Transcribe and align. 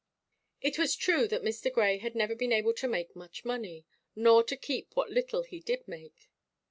It 0.61 0.79
was 0.79 0.95
true 0.95 1.27
that 1.27 1.43
Mr. 1.43 1.71
Grey 1.71 1.99
had 1.99 2.15
never 2.15 2.33
been 2.33 2.51
able 2.51 2.73
to 2.73 2.87
make 2.87 3.15
much 3.15 3.45
money, 3.45 3.85
nor 4.15 4.43
to 4.45 4.57
keep 4.57 4.95
what 4.95 5.11
little 5.11 5.43
he 5.43 5.59
did 5.59 5.87
make. 5.87 6.27